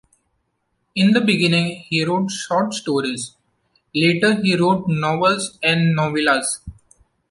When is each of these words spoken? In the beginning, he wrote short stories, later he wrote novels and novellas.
In 0.95 1.11
the 1.11 1.21
beginning, 1.21 1.81
he 1.87 2.03
wrote 2.03 2.31
short 2.31 2.73
stories, 2.73 3.35
later 3.93 4.33
he 4.33 4.55
wrote 4.55 4.87
novels 4.87 5.59
and 5.61 5.95
novellas. 5.95 6.61